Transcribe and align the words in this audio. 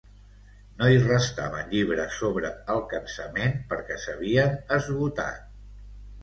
No 0.77 0.85
hi 0.93 1.01
restaven 1.01 1.67
llibres 1.73 2.17
sobre 2.21 2.51
el 2.77 2.81
cansament 2.95 3.55
perquè 3.75 3.99
s'havien 4.07 4.57
esgotat. 4.81 5.47